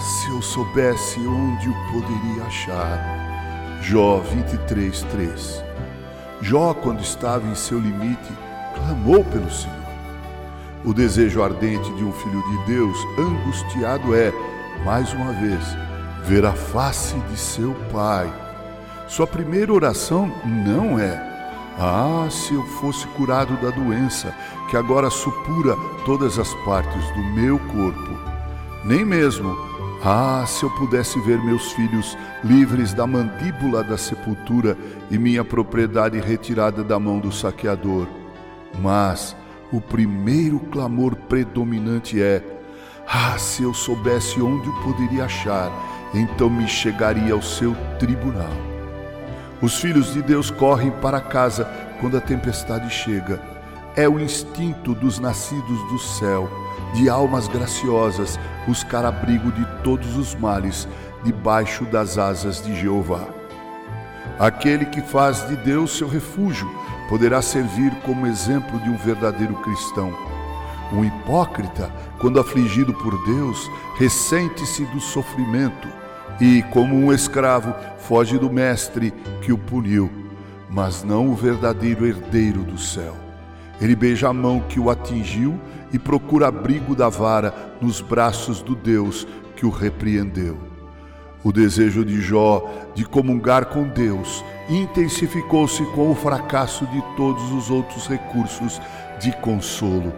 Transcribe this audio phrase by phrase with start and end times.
[0.00, 3.78] se eu soubesse onde o poderia achar.
[3.80, 5.64] Jó 23, 3.
[6.40, 8.32] Jó, quando estava em seu limite,
[8.74, 9.76] clamou pelo Senhor.
[10.84, 14.32] O desejo ardente de um filho de Deus, angustiado, é,
[14.84, 15.64] mais uma vez,
[16.24, 18.32] ver a face de seu pai.
[19.06, 21.14] Sua primeira oração não é:
[21.78, 24.34] Ah, se eu fosse curado da doença
[24.70, 28.37] que agora supura todas as partes do meu corpo.
[28.88, 29.54] Nem mesmo:
[30.02, 34.78] Ah, se eu pudesse ver meus filhos livres da mandíbula da sepultura
[35.10, 38.06] e minha propriedade retirada da mão do saqueador.
[38.80, 39.36] Mas
[39.70, 42.42] o primeiro clamor predominante é:
[43.06, 45.70] Ah, se eu soubesse onde o poderia achar,
[46.14, 48.56] então me chegaria ao seu tribunal.
[49.60, 51.68] Os filhos de Deus correm para casa
[52.00, 53.38] quando a tempestade chega.
[53.94, 56.48] É o instinto dos nascidos do céu,
[56.94, 60.88] de almas graciosas, buscar abrigo de todos os males
[61.24, 63.28] debaixo das asas de Jeová.
[64.38, 66.68] Aquele que faz de Deus seu refúgio
[67.08, 70.12] poderá servir como exemplo de um verdadeiro cristão.
[70.92, 75.88] Um hipócrita, quando afligido por Deus, ressente-se do sofrimento
[76.40, 79.10] e, como um escravo, foge do mestre
[79.42, 80.10] que o puniu,
[80.70, 83.27] mas não o verdadeiro herdeiro do céu.
[83.80, 85.58] Ele beija a mão que o atingiu
[85.92, 89.26] e procura abrigo da vara nos braços do Deus
[89.56, 90.58] que o repreendeu.
[91.42, 97.70] O desejo de Jó de comungar com Deus intensificou-se com o fracasso de todos os
[97.70, 98.80] outros recursos
[99.20, 100.12] de consolo.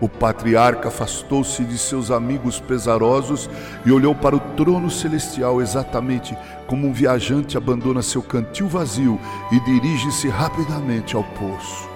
[0.00, 3.48] O patriarca afastou-se de seus amigos pesarosos
[3.84, 6.36] e olhou para o trono celestial exatamente
[6.66, 9.20] como um viajante abandona seu cantil vazio
[9.52, 11.91] e dirige-se rapidamente ao poço.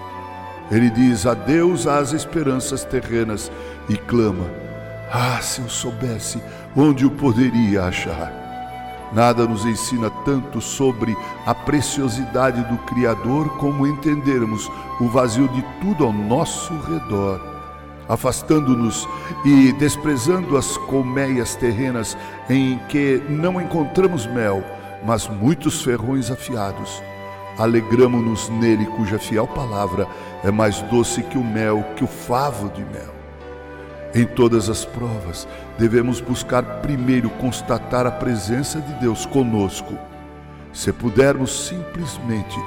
[0.70, 3.50] Ele diz adeus às esperanças terrenas
[3.88, 4.50] e clama:
[5.12, 6.42] Ah, se eu soubesse
[6.74, 8.46] onde o poderia achar!
[9.12, 11.16] Nada nos ensina tanto sobre
[11.46, 17.40] a preciosidade do Criador como entendermos o vazio de tudo ao nosso redor.
[18.08, 19.08] Afastando-nos
[19.44, 22.16] e desprezando as colmeias terrenas
[22.50, 24.62] em que não encontramos mel,
[25.04, 27.02] mas muitos ferrões afiados,
[27.58, 30.06] alegramo-nos nele, cuja fiel palavra
[30.44, 33.14] é mais doce que o mel, que o favo de mel.
[34.14, 35.46] Em todas as provas,
[35.78, 39.94] devemos buscar primeiro constatar a presença de Deus conosco.
[40.72, 42.58] Se pudermos simplesmente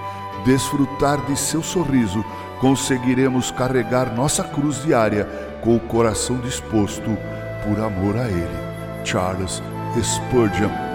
[0.46, 2.24] desfrutar de seu sorriso,
[2.60, 5.28] conseguiremos carregar nossa cruz diária
[5.62, 7.18] com o coração disposto
[7.64, 8.70] por amor a Ele.
[9.04, 9.62] Charles
[10.02, 10.89] Spurgeon